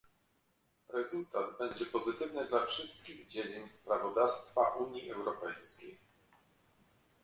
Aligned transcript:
Rezultat 0.93 1.57
będzie 1.59 1.85
pozytywny 1.85 2.45
dla 2.45 2.65
wszystkich 2.65 3.27
dziedzin 3.27 3.69
prawodawstwa 3.85 4.61
Unii 4.63 5.11
Europejskiej 5.11 5.97